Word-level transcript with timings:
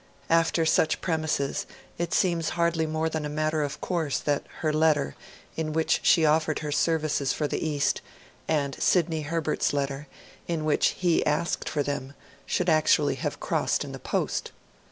After 0.31 0.65
such 0.65 0.99
premises, 0.99 1.67
it 1.99 2.11
seems 2.11 2.49
hardly 2.57 2.87
more 2.87 3.07
than 3.07 3.23
a 3.23 3.29
matter 3.29 3.61
of 3.61 3.79
course 3.81 4.17
that 4.17 4.41
her 4.61 4.73
letter, 4.73 5.13
in 5.55 5.73
which 5.73 5.99
she 6.01 6.25
offered 6.25 6.57
her 6.65 6.71
services 6.71 7.33
for 7.33 7.47
the 7.47 7.63
East, 7.63 8.01
and 8.47 8.75
Sidney 8.81 9.21
Herbert's 9.21 9.73
letter, 9.73 10.07
in 10.47 10.65
which 10.65 10.87
he 10.97 11.23
asked 11.23 11.69
for 11.69 11.83
them, 11.83 12.13
should 12.47 12.67
actually 12.67 13.13
have 13.13 13.39
crossed 13.39 13.83
in 13.83 13.91
the 13.91 13.99
post. 13.99 14.49